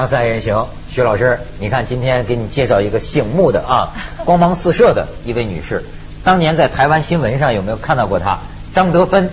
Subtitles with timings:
[0.00, 3.92] 锵锵三人行，徐老师，你看今天给你介绍一个醒目的啊，
[4.24, 5.84] 光芒四射的一位女士。
[6.24, 8.38] 当年在台湾新闻上有没有看到过她？
[8.72, 9.28] 张德芬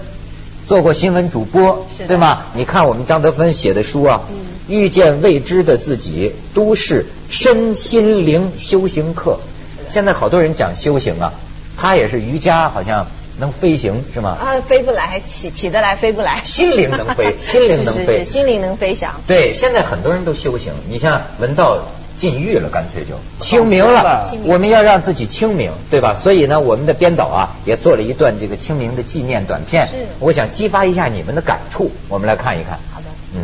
[0.67, 2.39] 做过新闻主播，对吗？
[2.53, 4.23] 你看我们张德芬写的书啊，
[4.67, 9.39] 遇见未知的自己，都市身心灵修行课。
[9.87, 11.31] 现在好多人讲修行啊，
[11.77, 13.07] 她也是瑜伽，好像。
[13.39, 14.37] 能飞行是吗？
[14.39, 16.41] 啊，飞不来，起起得来，飞不来。
[16.43, 19.21] 心灵能飞， 心灵能飞，心灵能飞翔。
[19.27, 21.79] 对，现在很多人都修行，你像文道
[22.17, 24.27] 禁欲了，干脆就清明了。
[24.45, 26.15] 我们要让自己清明，对吧？
[26.15, 29.87] 所以呢，我们的编导啊，也做了一段这个清明的纪念短片。
[29.87, 29.93] 是。
[30.19, 32.79] 我想激发一下你们的感触，我们来看一看。
[32.91, 33.05] 好的。
[33.35, 33.41] 嗯。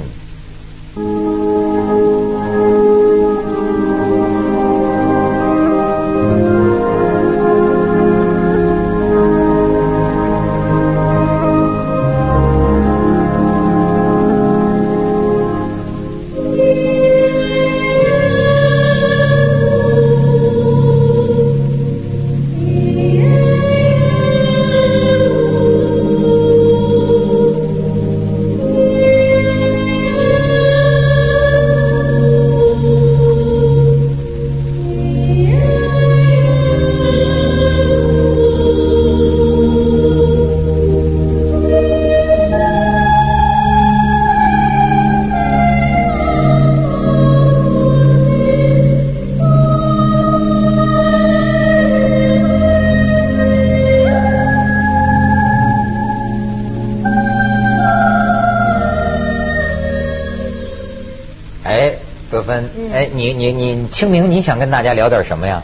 [63.14, 65.62] 你你你清明你想跟大家聊点什么呀？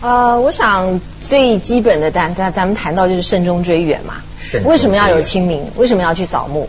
[0.00, 4.14] 呃，我想最基本的，咱咱咱们谈到就是慎终追远嘛。
[4.38, 5.70] 慎为什么要有清明？
[5.76, 6.68] 为什么要去扫墓？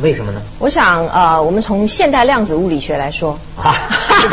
[0.00, 0.40] 为什么呢？
[0.60, 3.36] 我想呃，我们从现代量子物理学来说。
[3.60, 3.74] 啊，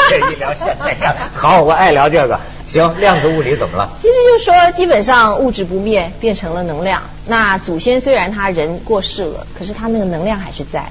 [0.09, 2.39] 可以聊现代量好，我爱聊这个。
[2.67, 3.89] 行，量子物理怎么了？
[3.99, 7.01] 其实就是说，基本上物质不灭，变成了能量。
[7.27, 10.85] 那祖先虽然他人过世了，可是他那个能量还是在。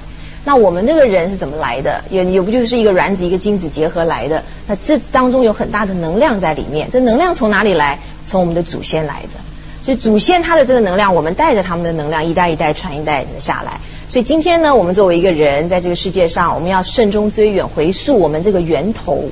[0.47, 2.03] 那我们这个人是怎么来的？
[2.11, 4.43] 也也不就是一个卵子一个精子结合来的？
[4.67, 6.87] 那这当中有很大的能量在里面。
[6.91, 7.97] 这能量从哪里来？
[8.27, 9.39] 从我们的祖先来的。
[9.83, 13.79] 所以祖先他的这个能量，我们带着他们的能量一代一代传一代的下来。
[14.11, 19.23] 所以今天呢，我们作为一个人在这个世界上，我们要慎终追远，回溯我们这个源头，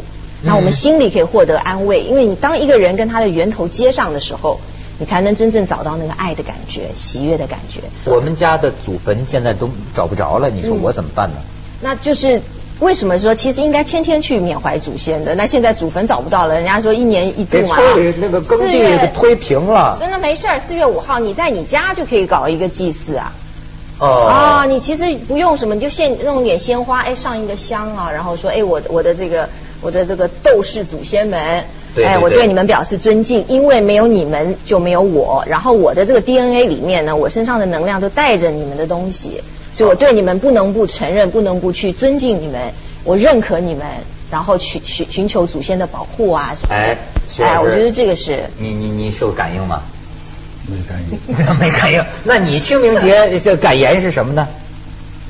[0.42, 2.02] 那我们心里可以获得安慰。
[2.02, 4.60] 因为你当一个人跟他的源头接上的时候。
[5.04, 7.82] 你才能真正找到那个爱的感觉、喜悦的感觉。
[8.06, 11.36] 我们家的祖坟现在都找不着了，你说我怎么办呢？
[11.82, 12.42] 那就是
[12.80, 15.36] 为什么说其实应该天天去缅怀祖先的？
[15.36, 17.76] 那现在祖坟找不到了，人家说一年一度嘛。
[18.18, 19.98] 那个耕地推平了。
[20.00, 23.34] 那没事儿，四月五号你在你家就可以搞一个祭祀啊。
[24.00, 24.26] 哦。
[24.26, 29.50] 啊，你其实不用什么，你就献弄点鲜花，哎，上一个香啊，然后说，哎，我我的这个
[29.82, 31.66] 我的这个斗士祖先们。
[31.98, 35.44] 哎，我对你们表示尊敬，因为没有你们就没有我。
[35.48, 39.42] 然后我的这个 DNA 里面呢，我身上的能量都带着你们的东西，
[39.74, 42.60] 所以我对你们不能不承认，不能不去尊敬你们，
[43.04, 43.86] 我认可你们，
[44.32, 46.74] 然后去寻寻求祖先的保护啊什么。
[46.74, 46.98] 哎，
[47.40, 48.44] 哎，我觉得这个是。
[48.58, 49.82] 你你你受感应吗？
[50.66, 51.20] 没感应。
[51.60, 52.04] 没感应。
[52.24, 54.48] 那你清明节 这感言是什么呢？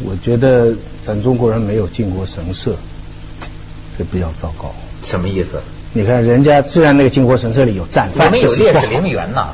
[0.05, 0.73] 我觉得
[1.05, 2.75] 咱中国人没有进过神社，
[3.97, 4.73] 这比较糟糕。
[5.03, 5.61] 什么意思？
[5.93, 9.49] 你看，人家虽然那个靖国神社里有战犯，我们有烈士陵园呐。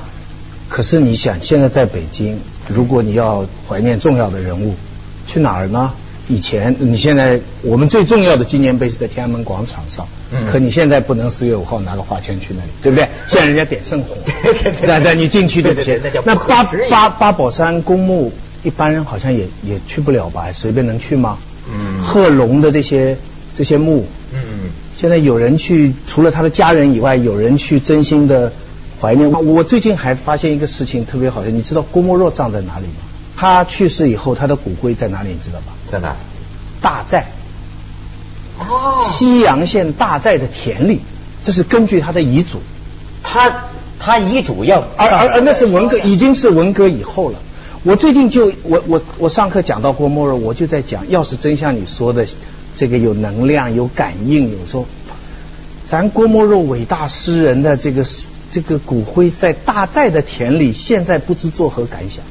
[0.70, 4.76] 可是你想，现在在北京，如果你要怀念重要的人物，
[5.28, 5.92] 去哪儿呢？
[6.28, 10.08] 以前你现在我们最重要的纪念碑是在天安门广场上，
[10.52, 13.08] 可你现在不能四月五号拿个花圈去那里，对不对？
[13.26, 16.00] 现在人家点圣火，对 对，你进去对不行。
[16.24, 20.46] 那八八八宝山公墓，一般人好像也也去不了吧？
[20.54, 21.40] 随便能去吗？
[21.68, 22.04] 嗯。
[22.04, 23.18] 贺龙的这些
[23.58, 24.19] 这些墓，嗯。
[25.00, 28.52] 现在有人去，除了他的家人以外，有人去真心的
[29.00, 29.32] 怀念。
[29.32, 32.96] 我最近还发现一个事情特别好笑，你知道郭沫若葬在哪里吗？
[33.38, 35.30] 他去世以后，他的骨灰在哪里？
[35.30, 35.68] 你知道吗？
[35.90, 36.18] 在哪？
[36.82, 37.28] 大寨。
[38.60, 39.02] 哦。
[39.02, 41.00] 西阳县大寨的田里，
[41.46, 42.60] 这是根据他的遗嘱。
[43.24, 43.70] 他
[44.00, 47.40] 他遗嘱要，而而而那是文革，已经是文革以后了。
[47.84, 52.28] 我最近就我我我上课讲到郭沫若，我就在讲，要是真像你说的。
[52.80, 54.86] 这个有能量，有感应，有时候，
[55.86, 58.06] 咱郭沫若伟大诗人的这个
[58.54, 62.24] 这个骨灰在大寨的田里，现在不知作何感想。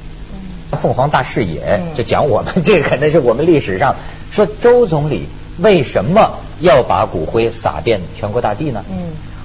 [0.80, 3.96] 凤凰大视野就讲我们，这可能是我们历史上
[4.30, 5.28] 说周总理
[5.58, 8.82] 为什么要把骨灰撒遍全国大地呢？
[8.90, 8.96] 嗯，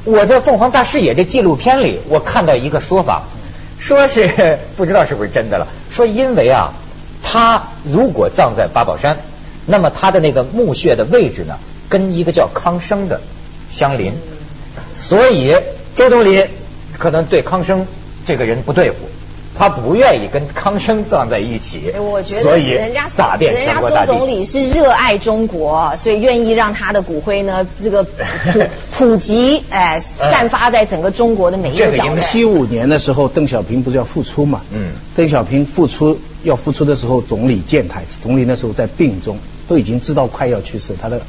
[0.05, 3.23] 我在凤凰大视野这纪录片里，我看到一个说法，
[3.77, 6.71] 说是 不知道是不是真的了，说因为啊，
[7.21, 9.17] 他如果葬在八宝山。
[9.65, 11.57] 那么他的那个墓穴的位置呢，
[11.89, 13.21] 跟一个叫康生的
[13.71, 14.13] 相邻，
[14.95, 15.55] 所以
[15.95, 16.43] 周总理
[16.97, 17.87] 可能对康生
[18.25, 18.97] 这个人不对付。
[19.55, 24.27] 他不愿意跟康生葬在一起，我觉得所以人家撒遍全国大人家周总。
[24.27, 28.63] 理是热爱中国，所以愿意让他的骨灰呢，这个普
[28.97, 32.19] 普及，哎，散发在整个中国的每一个角落。
[32.19, 34.61] 七五年的时候，邓小平不是要复出嘛？
[34.71, 38.01] 嗯邓小平复出要复出的时候，总理见他。
[38.23, 39.37] 总理那时候在病中，
[39.73, 41.19] 都已经知道快要去世，他的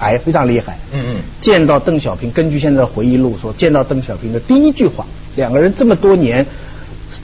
[0.00, 0.76] 癌非常厉害。
[0.92, 1.16] 嗯嗯。
[1.40, 5.06] 见到邓小平，根据现在的回忆录说，见到邓小平的第一句话，
[5.36, 6.44] 两个人这么多年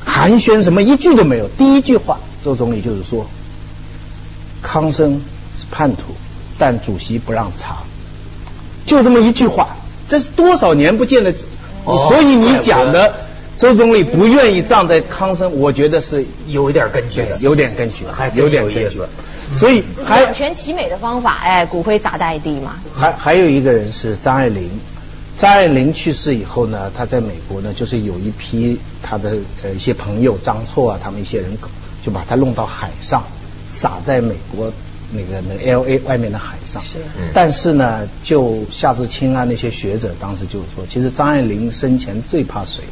[0.05, 3.27] 寒暄什么一句都没有，第一句话，周总理就是说，
[4.63, 5.21] 康生
[5.59, 6.15] 是叛徒，
[6.57, 7.79] 但主席不让查，
[8.87, 9.71] 就这么一句话，
[10.07, 11.35] 这是多少年不见的，
[11.85, 12.07] 哦。
[12.09, 13.13] 所以你讲的
[13.59, 19.09] 周总理不愿意葬在康生，我觉得是有一点根据的，有点根据，还有点根据有意思。
[19.53, 22.77] 所以还两全其美的方法，哎，骨灰撒在地嘛。
[22.95, 24.71] 还还有一个人是张爱玲，
[25.37, 31.59] 张爱玲去世以后呢，她在美国呢，就是有一批她的呃一些朋友张错啊，他们一些人
[32.05, 33.25] 就把她弄到海上，
[33.69, 34.73] 撒在美国
[35.13, 36.83] 那个那个 L A 外面的海上。
[36.83, 42.85] 是嗯但是呢，就夏志清啊那些学者当时就是说，其实张爱玲生前最怕水，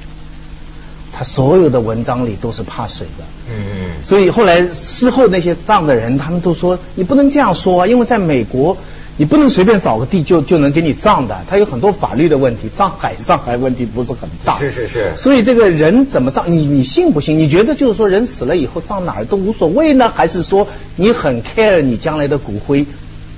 [1.18, 3.24] 她所有的文章里都是怕水的。
[3.50, 8.76] 嗯所以后来事后那些葬的人，他们都说你不能这样说啊，因为在美国，
[9.16, 14.56] 你不能随便找个地就就能给你葬的，他有很多法律的问题，葬海上还问题不是很大。
[14.56, 17.40] 是是是所以这个人怎么葬，你你信不信？
[17.40, 22.86] 你觉得就是说人死了以后葬哪儿都无所谓呢，还是说你很 care 你将来的骨灰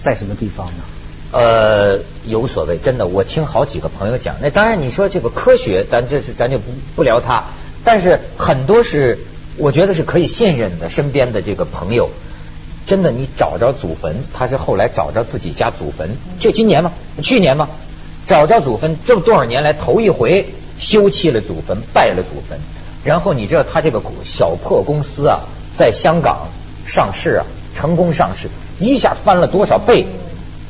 [0.02, 0.82] 在什么地方呢？
[1.32, 4.34] 呃，有所谓，真的，我听好几个朋友讲。
[4.42, 6.64] 那当然，你说这个科学，咱这是咱就不
[6.96, 7.44] 不聊它，
[7.84, 9.18] 但是很多是
[9.56, 12.10] 我觉得是可以信任的，身边的这个朋友，
[12.86, 16.92] 真的，你找着祖坟，他是后来找着自己家祖坟，就今年吗？
[17.22, 17.68] 去年吗？
[18.26, 20.46] 找着祖坟，这么多少年来头一回
[20.78, 22.58] 修葺了祖坟，拜了祖坟，
[23.04, 25.40] 然后你知道他这个小破公司啊，
[25.76, 26.48] 在香港
[26.86, 28.48] 上市啊，成功上市，
[28.78, 30.06] 一下翻了多少倍？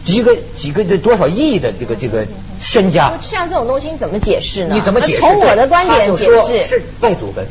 [0.03, 2.27] 几个几个这多少亿的这个这个
[2.61, 4.75] 身家，像这种东西你怎么解释呢？
[4.75, 5.21] 你怎么解释？
[5.21, 7.47] 从我的观点解释，是外祖坟。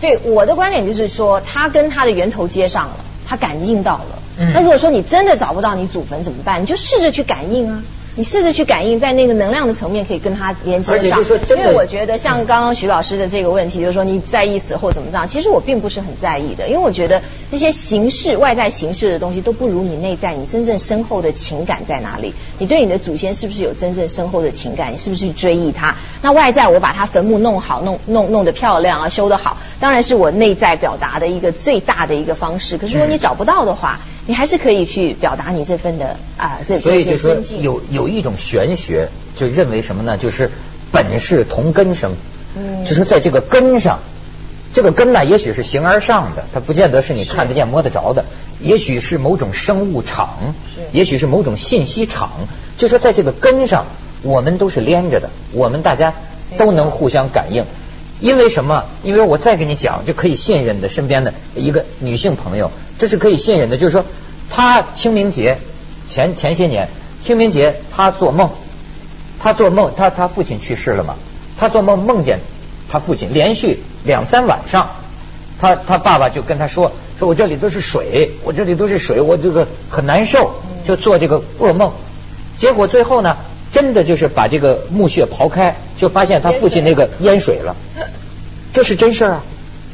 [0.00, 2.96] 对我的观点就是说，他跟他的源头接上了，
[3.26, 4.18] 他感应到了。
[4.36, 6.60] 嗯那如果说你真的找不到你祖坟怎么办？
[6.60, 7.82] 你就试着去感应啊。
[8.16, 11.20] 你试着去感应，在那个能量的层面可以跟它连接上。
[11.50, 15.26] 因为我觉得像刚刚徐老师的这个问题，就是说你在意死后怎么样？
[15.26, 17.20] 其实我并不是很在意的，因为我觉得
[17.50, 22.32] 这些形式、外在形式的东西都不如你内在你真正深厚的情感在哪里。
[22.60, 24.92] 你对你的祖先是不是有真正深厚的情感？
[24.92, 25.96] 你是不是去追忆他？
[26.22, 32.78] 那外在我把他坟墓弄好、弄弄弄得漂亮啊，修得好，当然是我内在表达的一个最大的一个方式。
[32.78, 37.36] 可是如果你找不到的话，你还是可以去表达你这份的啊、这这所以就说。
[37.60, 40.16] 有有一种玄学，就认为什么呢？
[40.16, 40.50] 就是
[40.90, 42.12] 本是同根生，
[42.56, 43.98] 嗯就说在这个根上，
[44.72, 48.24] 这个根呢，也许是形而上的，它不见得是你看得见摸得着的，
[48.60, 52.30] 也许是某种生物场是，也许是某种信息场。
[52.78, 53.86] 就说在这个根上，
[54.22, 56.14] 我们都是连着的，我们大家
[56.56, 57.64] 都能互相感应。
[58.24, 58.84] 因为什么？
[59.02, 63.76] 因为我再给你讲，就可以信任的身边的一个女性朋友，这是可以信任的。
[63.76, 64.02] 就是说，
[64.48, 65.58] 她清明节
[66.08, 66.88] 前前些年，
[67.20, 68.48] 清明节她做梦，
[69.38, 71.16] 她做梦，她她父亲去世了嘛，
[71.58, 72.38] 她做梦梦见
[72.90, 74.88] 她父亲连续两三晚上，
[75.60, 81.92] 她她爸爸就跟她说，说我这里都是水，我这里都是水，我这个很难受，就做这个噩梦。
[82.56, 83.36] 结果最后呢，
[83.70, 87.76] 真的就是把这个墓穴刨开，就发现他父亲那个淹水了，
[88.74, 89.42] 这是真事儿啊。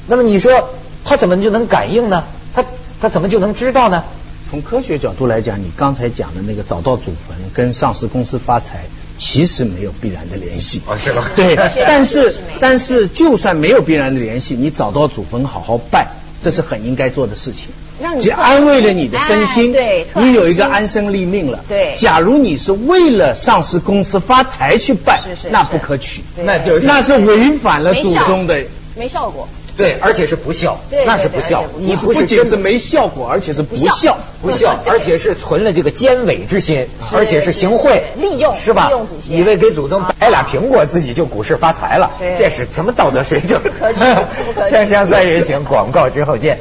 [0.09, 0.71] 那么你说
[1.05, 2.25] 他怎么就能感应呢？
[2.53, 2.65] 他
[3.01, 4.03] 他怎么就能知道呢？
[4.51, 10.83] 从科学角度来讲，你刚才讲的那个找到祖坟跟上市公司发财，其实没有必然的联系。
[10.89, 11.55] 啊是吧对，
[11.87, 16.09] 但是但是就算没有必然的联系，你找到祖坟好好拜，
[16.43, 17.69] 这是很应该做的事情。
[18.01, 21.61] 既让你特安慰了你的身心，哎对你有一个安安身立命了。
[21.69, 21.95] 对。
[21.97, 28.59] 假如你是为了上市公司发财去拜是是，那不可取，那就是那是违反了祖宗的。
[28.97, 29.29] 没效。
[29.31, 29.49] 果。
[29.77, 31.65] 对，而且是不孝，那是不孝。
[31.79, 33.95] 你不仅是没效果，而且是不孝。
[33.95, 34.19] 孝。
[34.43, 38.87] 不孝， 而且是存了这个奸伪之心，而且是行贿，是利用是吧？
[38.89, 39.15] 利用祖？
[39.27, 39.39] 先。
[39.39, 42.37] 以为给祖宗摆俩苹果，自己就股市发财了，对。
[42.37, 43.59] 这是什么道德水准？
[43.63, 44.01] 不可取
[44.45, 44.75] 不可取。
[44.77, 46.59] 锵锵三人行，广告之后见。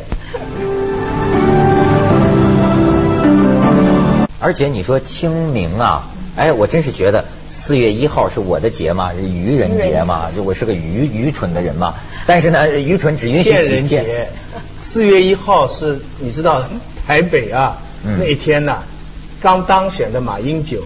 [4.40, 11.96] 而且你说清明啊，哎，我真是觉得四月一号是我的节嘛，是愚人节嘛，就我是个愚愚蠢的人嘛。
[12.26, 14.06] 但是呢，愚蠢只允许骗人几天。
[14.06, 14.28] 节，
[14.82, 16.64] 四月一号是你知道
[17.06, 18.84] 台北啊、嗯那一天呐、
[19.42, 20.84] 刚当选的马英九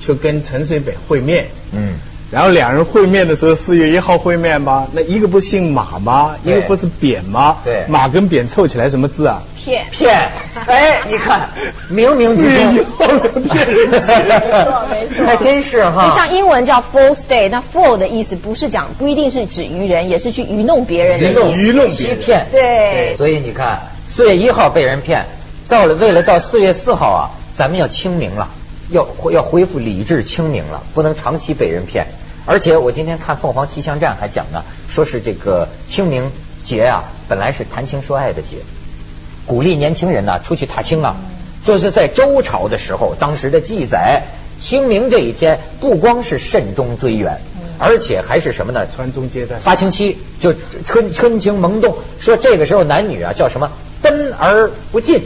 [0.00, 1.46] 就跟陈水扁会面。
[1.72, 1.94] 嗯，
[2.30, 4.88] 然后两人会面的时候，四月一号会面吗？
[4.92, 6.34] 那一个不姓马吗？
[6.42, 7.58] 一个不是扁吗？
[7.64, 9.42] 对马跟扁凑起来什么字啊？
[9.56, 9.84] 骗。
[9.92, 10.28] 骗，
[10.66, 11.48] 哎，你看，
[11.88, 14.14] 冥冥之四月一中号的骗人节。
[14.16, 16.08] 没错没错还真是哈。
[16.08, 21.56] 就像英文叫 false day，那 fall 的意思不是讲，不一定是指愚人，也是去愚弄别人的愚弄。
[21.56, 25.26] 愚弄别人欺骗，对所以你看，四月一号被人骗，
[25.68, 28.48] 到了为了到四月四号啊，咱们要清明了，
[28.90, 32.06] 要要恢复理智清明了，不能长期被人骗。
[32.44, 36.30] 而且我今天看凤凰气象站还讲呢，说是这个清明
[36.62, 38.58] 节啊，本来是谈情说爱的节，
[39.46, 41.16] 鼓励年轻人呢、出去踏青啊。
[41.64, 44.22] 就是在周朝的时候，当时的记载，
[44.60, 47.40] 清明这一天不光是慎终追远，
[47.78, 48.86] 而且还是什么呢？
[48.94, 49.56] 传宗接代。
[49.56, 55.22] 发情期就春春情萌动，说这个时候男女啊叫什么奔而不进，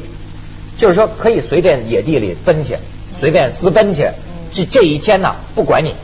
[0.79, 2.79] 就是说可以随便野地里奔去，
[3.20, 4.08] 随便私奔去。
[4.52, 5.94] 这这一天呢，不管你。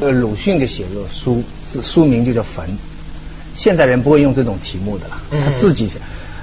[0.00, 2.66] 呃，鲁迅就写个书，字书名就叫《坟》。
[3.54, 5.94] 现代人不会用这种题目的了，嗯他自己写。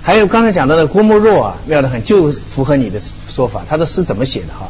[0.02, 3.66] 还有刚才讲到的郭沫若啊，妙得很，就符合你的说法。
[3.68, 4.70] 他的诗怎么写的哈？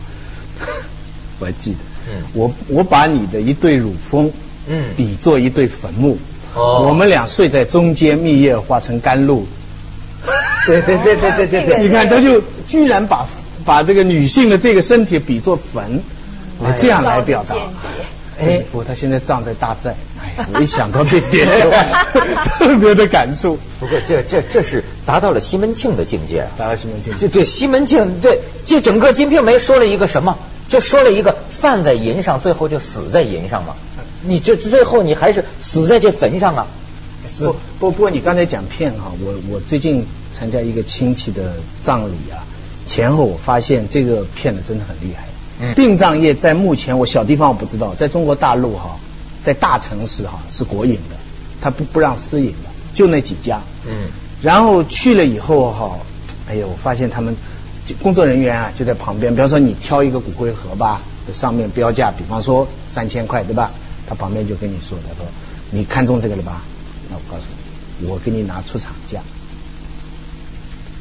[1.40, 1.78] 我还记得，
[2.10, 4.32] 嗯我我把你的一对乳峰，
[4.68, 6.18] 嗯比作一对坟墓，
[6.56, 9.46] 哦我们俩睡在中间，蜜叶化成甘露。
[10.66, 13.28] 对对对对对对对你看，他就居然把
[13.70, 16.02] 把这个女性的这个身体比作坟，
[16.58, 17.56] 我这样来表达。
[18.42, 21.70] 哎，不过他现在葬在大寨，哎呀，我一想到这点就
[22.58, 23.60] 特别的感触。
[23.80, 26.48] 不过这这这是达到了西门庆的境界啊。
[26.58, 30.40] 达到西门庆，这对西门庆对这整个《金瓶梅》说了一个什么？
[30.68, 33.76] 就说了一个犯在淫上，最后就死在淫上嘛。
[34.24, 36.66] 你这最后你还是死在这坟上啊。
[37.38, 42.42] 不不不过你刚才讲骗哈，我我最近参加一个亲戚的葬礼啊，
[42.90, 45.28] 前后我发现这个骗的真的很厉害。
[45.62, 48.98] 嗯殡葬业在目前我小地方我不知道，在中国大陆哈，
[49.44, 51.16] 在大城市哈是国营的，
[51.62, 53.62] 他不不让私营的，就那几家。
[53.86, 54.10] 嗯
[54.42, 56.00] 然后去了以后哈，
[56.50, 57.36] 哎呀，我发现他们
[57.86, 61.02] 就工作人员啊就在旁边，比方说你挑一个骨灰盒吧，
[61.34, 63.72] 上面标价，比方说三千块，对吧？
[64.08, 65.26] 他旁边就跟你说，他说
[65.72, 66.64] 你看中这个了吧？
[67.10, 67.44] 那我告诉
[68.00, 69.20] 你，我给你拿出厂价。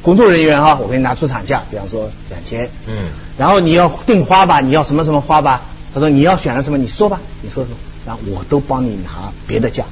[0.01, 5.61] 工作人员哈，我给你拿出厂价，比方说两千，嗯然后你要订花吧，你要什么什么花吧？
[5.93, 7.73] 他说你要选了什么，你说吧，你说说，
[8.05, 9.85] 然后我都帮你拿别的价。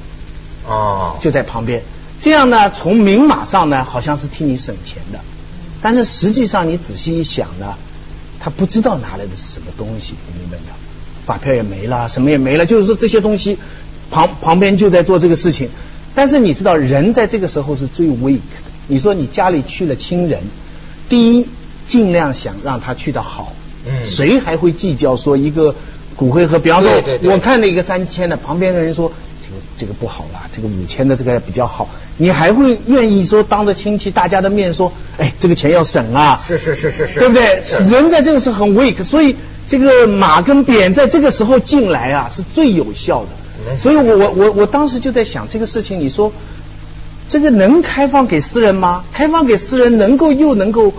[0.66, 1.82] 哦就在旁边。
[2.20, 5.20] 这样呢，从明码上呢，好像是替你省钱的，
[5.80, 7.74] 但是实际上你仔细一想呢，
[8.40, 10.74] 他不知道拿来的是什么东西，你明白没有？
[11.26, 13.58] 发票也没了，什么也没了，就是说这些东西
[14.10, 15.68] 旁旁边就在做这个事情。
[16.14, 18.67] 但是你知道，人在这个时候是最 weak 的。
[18.88, 20.40] 你说你家里去了亲人，
[21.08, 21.46] 第一
[21.86, 23.52] 尽量想让他去的好，
[23.86, 25.74] 嗯谁还会计较说一个
[26.16, 26.58] 骨灰盒？
[26.58, 37.62] 比方说，对对对我看了一个三千的，旁边的人说这个这个不好啦，这个五千的这个比较好，你还会愿意说当着亲戚大家的面说，哎，这个钱要省啊，是是是是是，对不对？
[37.90, 39.36] 人在这个时候很 weak，所以
[39.68, 43.28] 这个马跟扁在这个时候进来啊，是最有效的。
[43.76, 46.32] 所以我我我我当时就在想这个事情，你说
[47.28, 49.04] 这个能开放给私人吗？
[49.12, 50.92] 开放给私人能够又能够。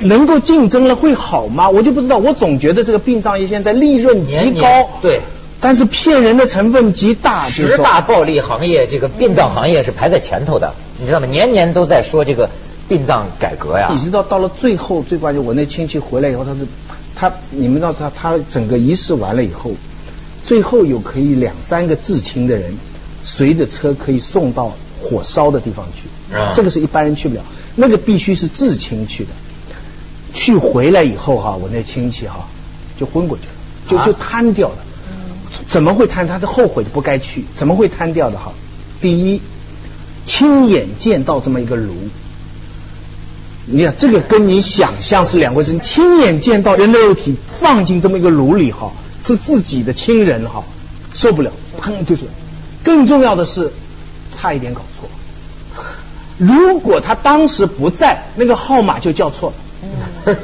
[0.00, 1.68] 能够竞争了会好吗？
[1.70, 5.20] 我就不知道，我总觉得这个殡葬业现在利润极年年高，对，
[5.60, 7.44] 但是骗人的成分极大。
[7.44, 11.26] 十大暴利行业，这个殡葬行业是排在前头的，你知道吗？
[11.26, 12.50] 年年都在说这个
[12.88, 14.02] 殡葬改革呀你。
[14.02, 16.66] 知道到了最后最关键，我那亲戚回来以后，他是
[17.14, 19.70] 他，你们知道他他整个仪式完了以后，
[20.44, 22.76] 最后有可以两三个至亲的人
[23.24, 27.42] 随着车可以送到火烧的地方去，啊这个是一般人去不了，
[27.76, 29.30] 那个必须是至亲去的。
[30.32, 32.48] 去回来以后哈，我那亲戚哈
[32.98, 33.50] 就昏过去了，
[33.88, 34.76] 就啊就瘫掉了。
[35.68, 36.26] 怎么会瘫？
[36.26, 38.52] 他是后悔的不该去，怎么会瘫掉的哈？
[39.02, 39.42] 第一，
[40.26, 41.94] 亲眼见到这么一个炉，
[43.66, 45.78] 你看这个跟你想象是两回事。
[45.80, 48.92] 亲眼见到人的肉体放进这么一个炉里哈，
[49.22, 50.64] 是自己的亲人哈，
[51.12, 52.22] 受不了，砰就是。
[52.82, 53.72] 更重要的是，
[54.32, 55.08] 差一点搞错。
[56.38, 60.34] 如果他当时不在，那个号码就叫错了。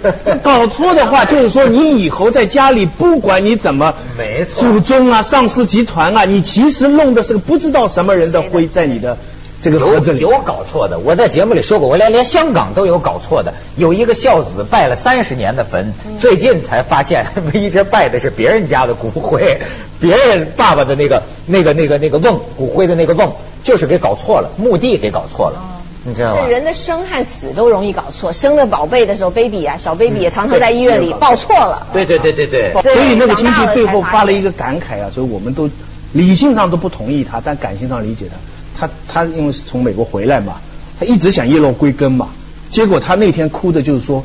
[0.42, 9.16] 搞错的话，就是说你以后在家里，不管你怎么没错祖宗啊、上市集团啊，你其实弄的是个不知道什么人的灰在你的
[9.60, 10.20] 这个盒子里。
[10.20, 13.54] 有有搞错的，我在节目里说过，我连连香港都有搞错的。
[13.76, 19.60] 有一个孝子拜了三十年的坟，最近才发现一直拜的是别人家的骨灰，
[20.00, 25.62] 别人爸爸的那个那个那个那个瓮骨灰的那个瓮，就是给搞错了，墓地给搞错了。
[26.04, 26.46] 你知道吗？
[26.46, 31.86] 人的生和死都容易搞错，生的宝贝的时候，baby 啊，小 baby 也常常在医院里报错了。
[31.92, 32.72] 对对对对对。
[32.82, 35.68] 所以那个亲戚最后发了一个感慨啊，所以我们都
[36.12, 38.26] 理性上都不同意他，但感性上理解
[38.78, 38.86] 他。
[38.86, 40.60] 他他因为是从美国回来嘛，
[41.00, 42.28] 他一直想叶落归根嘛，
[42.70, 44.24] 结果他那天哭的就是说，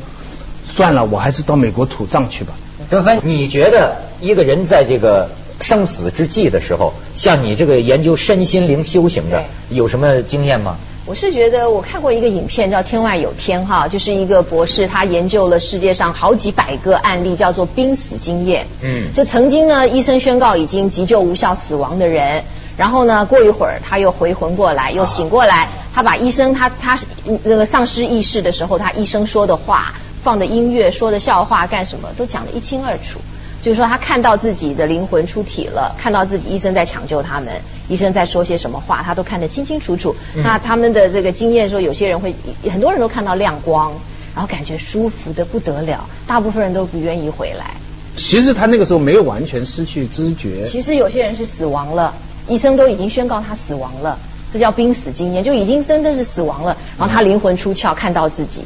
[0.66, 2.52] 算了，我还是到美国土葬去吧。
[2.88, 5.28] 德芬，你觉得一个人在这个
[5.60, 10.76] 生死之际的时候，像你这个研究身心灵修行的，有什么经验吗？
[11.06, 18.66] 我是觉得我看过一个影片叫《天外有天》哈，就是一个博士他研究了世界上好几百个案例，叫做濒死经验。
[18.82, 22.44] 嗯，就曾经呢，医生宣告已经急救无效死亡的人，
[22.78, 26.98] 然后呢，过一会儿他又回魂过来，又醒过来，他把医生他他
[27.42, 29.92] 那个丧失意识的时候，他医生说的话、
[30.22, 33.20] 放的音乐、说的笑话干什么都讲得一清二楚。
[33.64, 37.50] 就是说，他看到自己的灵魂出体了，看到自己医生在抢救他们，
[37.88, 40.14] 医生在说些什么话，他都看得清清楚楚。
[40.34, 42.34] 那他们的这个经验说，有些人会，
[42.70, 43.94] 很多人都看到亮光，
[44.34, 47.70] 然后感觉舒服的不得了，大部分人都不愿意回来。
[48.16, 50.66] 其实他那个时候没有完全失去知觉。
[50.66, 52.12] 其实有些人是死亡了，
[52.46, 54.18] 医生都已经宣告他死亡了，
[54.52, 58.62] 这叫濒死经验，就已经真的是死亡了，然后他灵魂出窍，看到自己。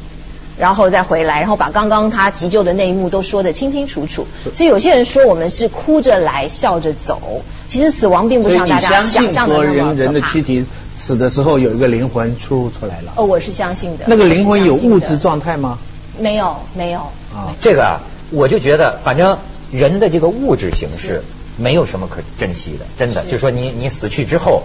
[0.59, 4.27] 然后再回来，然后把刚刚他急救的那一幕都说得清清楚楚。
[4.55, 7.43] 所以有些人说我们是哭着来，笑着走。
[7.69, 10.65] 其实死亡并不像大家想象的那么人人的躯体
[10.97, 13.13] 死的时候有一个灵魂出出来了。
[13.17, 14.05] 哦，我是相信的。
[14.07, 15.79] 那个灵魂有物质状态吗？
[16.19, 17.01] 没有，没有。
[17.33, 18.01] 啊，这个啊，
[18.31, 19.39] 我就觉得，反正
[19.71, 21.23] 人的这个物质形式
[21.57, 23.25] 没有什么可珍惜的，真的。
[23.27, 24.63] 就说你你死去之后，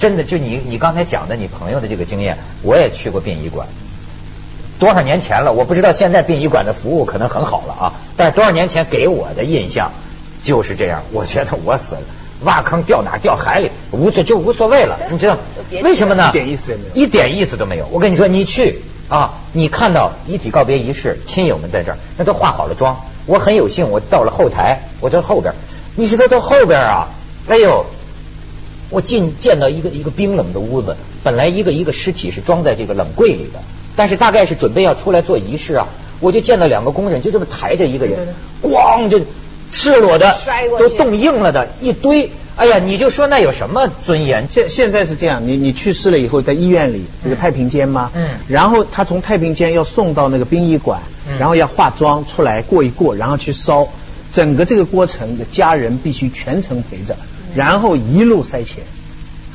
[0.00, 3.68] 真的就你你刚才讲的你朋友的这个经验，我也去过殡仪馆。
[4.78, 7.92] 多少年前了，我不知道现在殡仪馆的服务可能很好了啊。
[8.16, 9.90] 但是多少年前给我的印象
[10.42, 12.00] 就是这样，我觉得我死了，
[12.44, 15.36] 挖坑掉哪掉海里，无这就无所谓了，你知道
[15.82, 16.28] 为什么呢？
[16.28, 17.86] 一点意思也没有，一点意思都没有。
[17.90, 23.00] 我跟你说，你去啊，你看到遗体告别仪式，亲友们在这儿，那都化好了妆。
[23.26, 25.54] 我很有幸，我到了后台，我在后边，
[25.96, 27.08] 你知道到后边啊，
[27.48, 27.84] 哎呦，
[28.90, 33.58] 我进见到一个一个冰冷的屋子，本来一个一个尸体是装在这个冷柜里的。
[33.98, 35.88] 但是大概是准备要出来做仪式啊，
[36.20, 38.28] 我就见到两个工人就这么抬着一个人，
[38.62, 39.20] 咣就
[39.72, 40.36] 赤裸的
[40.78, 44.46] 都冻硬了的一堆，哎呀，你就说那有什么尊严？
[44.52, 48.12] 现现在是这样，你你去世了以后在医院里这个太平间吗？
[48.14, 51.00] 嗯，然后他从太平间要送到那个殡仪馆，
[51.40, 53.88] 然后要化妆出来过一过，然后去烧，
[54.32, 57.16] 整个这个过程的家人必须全程陪着，
[57.56, 58.84] 然后一路塞钱，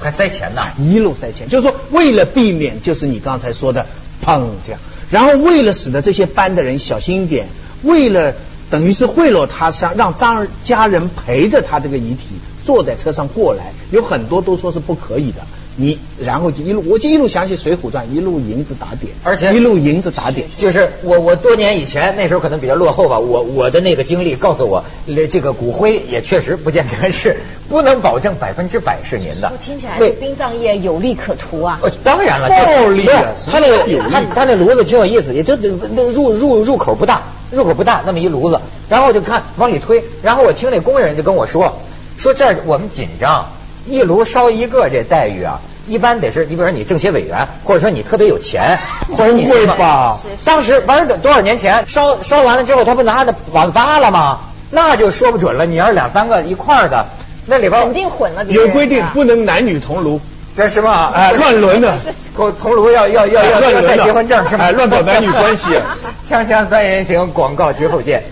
[0.02, 0.62] 还塞钱呢？
[0.78, 3.86] 一路塞钱，就是说为了避免就是你刚才说的。
[4.24, 4.44] 砰！
[4.66, 4.80] 这样，
[5.12, 7.48] 然后为了使得这些班的人小心一点，
[7.84, 8.34] 为了
[8.70, 15.46] 等于是贿赂他，让让张家人陪着他这个遗体坐在车上过来，有很多都说是不可以的。
[15.76, 20.48] 你然后就一路，我就一路想起《水浒传》，一路银子打点，而且一路银子打点。
[20.56, 24.86] 就是我我多年以前那时候可能比较落后吧，我我的那个经历告诉我，
[25.32, 27.38] 这个骨灰也确实不见得是
[27.70, 29.50] 不能保证百分之百是您的。
[29.52, 31.80] 我听起来对殡葬业有利可图啊。
[32.04, 33.34] 当然了，暴利啊！
[33.50, 38.60] 他那个他他那炉子挺有意思，也就那入入入口不大，入口不大，那么一炉子，
[38.90, 41.80] 然后我就看往里推，然后我听那工人就跟我说，
[42.18, 43.48] 说这儿我们紧张。
[43.86, 48.80] 一炉烧一个，这待遇啊，一般得是，你比如说你政协委员，或者说你特别有钱，
[49.12, 50.18] 或者你会吧？
[50.46, 54.40] 当时完了多少年前烧烧完了之后，他不拿着碗扒了吗？
[54.72, 55.66] 那就说不准了。
[55.66, 57.06] 你要是两三个一块的，
[57.46, 58.44] 那里边肯定混了。
[58.46, 60.20] 有规定不能男女同炉，
[60.58, 61.12] 这是吗？
[61.16, 61.94] 哎，乱伦的
[62.36, 64.66] 同同炉要要要要要带结婚证是吗？
[64.66, 65.72] 哎，乱搞男女关系。
[66.28, 68.24] 锵锵三人行，广告之后见。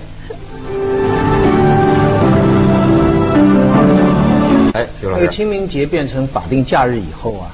[5.02, 7.52] 哎，徐老师，这个清明节变成法定假日以后啊，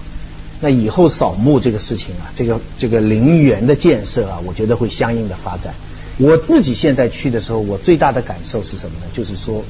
[0.59, 5.73] 那以后扫墓这个事情啊，这个这个陵园的建设啊，我觉得会相应的发展。
[6.17, 9.05] 我自己现在去的时候，我最大的感受是什么呢？
[9.13, 9.63] 就是说，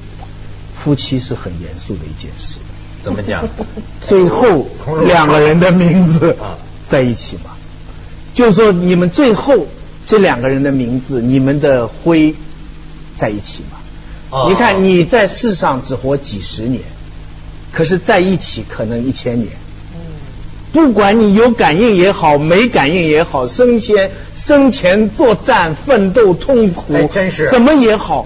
[0.76, 2.60] 夫妻是很严肃的一件事。
[3.04, 3.48] 怎么讲？
[4.08, 4.66] 最后
[5.06, 6.36] 两个人的名字
[6.88, 7.52] 在一起嘛，
[8.34, 9.68] 就是说你们最后
[10.06, 12.34] 这两个人的名字，你们的灰
[13.18, 14.48] 在一起嘛？
[14.50, 16.82] 你看你在世上只活几十年。
[17.78, 19.52] 可是在一起可能一千年，
[20.74, 28.26] 不管你有感应也好，没感应也好，生前生前作战奋斗痛苦，真是怎么也好，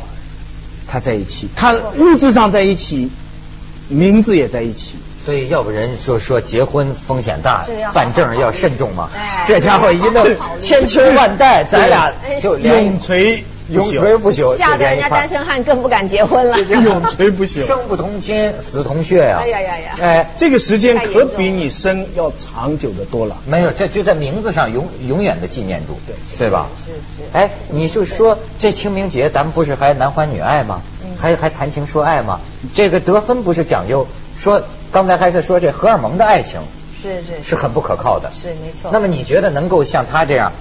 [0.87, 3.11] 他在一起，他物质上在一起，
[3.89, 9.09] 名字也在一起，所以要不人说说结婚风险大，办证要慎重嘛。
[9.45, 10.25] 这家伙已经都
[10.61, 13.43] 千秋万代，咱俩就永垂。
[13.71, 16.59] 永垂不朽，吓得人家单身汉更不敢结婚了。
[16.59, 19.39] 永垂不朽，生不同亲，死同穴呀！
[19.41, 19.95] 哎呀呀呀！
[20.01, 23.37] 哎，这个时间可比你生要长久的多了。
[23.45, 26.67] 没有，这就在名字上永永远的纪念住，对对吧？
[26.85, 27.29] 是是。
[27.33, 30.81] 哎，你就说这清明节，咱们不是还男欢女爱吗？
[31.17, 32.39] 还还谈情说爱吗？
[32.73, 34.07] 这个得分不是讲究
[34.37, 36.59] 说，刚才还是说这荷尔蒙的爱情
[37.01, 38.31] 是是是很不可靠的。
[38.33, 38.89] 是没错。
[38.91, 40.51] 那么你觉得能够像他这样？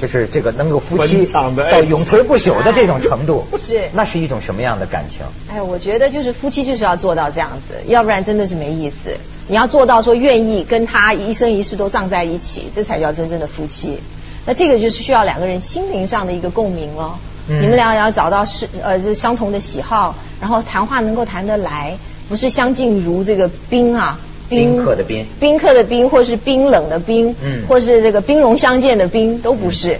[0.00, 5.24] 就是这个能够夫妻到永垂不朽的这种 程度，是那是一种什么样的感情？
[5.48, 9.10] 哎，我觉得就是夫妻就是要做到这样子，要不然真的是没意思。
[9.46, 14.00] 你要做到说愿意跟他一生一世都葬在一起，这才叫真正的夫妻。
[14.46, 17.18] 那这个就是需要两个人心灵上的一个共鸣了。
[17.48, 21.96] 嗯、你们俩要找到是呃是相同的喜好，然后谈话能够谈得来，
[22.28, 24.18] 不是相敬如这个冰啊。
[24.48, 29.98] 宾客的宾，宾客的宾，或是冰冷的冰，嗯，或是这个兵戎相见的兵，都不是。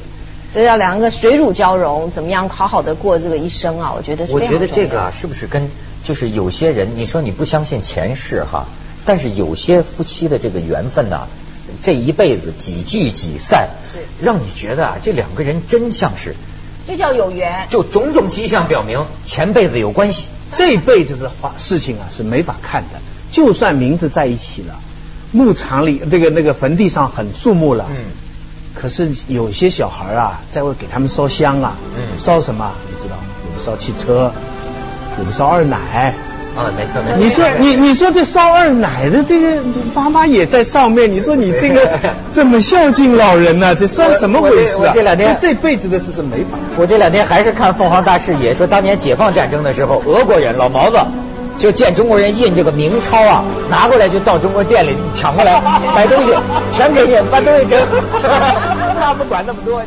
[0.53, 3.93] 这要两个水乳交融，怎么样好好的过这个一生啊？
[3.97, 4.33] 我觉得是。
[4.33, 5.69] 我觉得这个啊，是不是跟
[6.05, 8.67] 就是有些人，你说你不相信前世哈，
[9.05, 11.27] 但是有些夫妻的这个缘分呐，
[11.83, 16.37] 这一辈子几聚几散，是让你觉得啊，这两个人真像是，
[16.87, 17.67] 这叫有缘。
[17.69, 20.29] 就种种迹象表明，前辈子有关系。
[20.53, 23.01] 这辈子的话事情啊，是没法看的。
[23.35, 24.77] 就算名字在一起了，
[25.33, 27.97] 牧场里那个那个坟地上很肃穆了，嗯，
[28.81, 32.71] 可是有些小孩啊，在会给他们烧香啊，嗯，烧什么？
[32.89, 34.31] 你知道，有的烧汽车，
[35.19, 36.15] 有的烧二奶，
[36.57, 37.17] 啊，没错没错。
[37.19, 39.61] 你说你你说这烧二奶的这个
[39.93, 41.99] 妈妈也在上面，你说你这个
[42.33, 43.75] 这么孝敬老人呢？
[43.75, 44.93] 这算什么回事啊？
[44.95, 46.57] 这两天这辈子的事是没法。
[46.77, 50.99] 我这两天还是看凤凰大视野，说当年解放战争的时候，俄国人老毛子。
[51.57, 55.61] 就见中国人印这个明钞啊，拿过来就到中国店里抢过来
[55.95, 56.33] 买东西，
[56.73, 57.79] 全给印，把东西给，
[59.01, 59.81] 他不管那么多。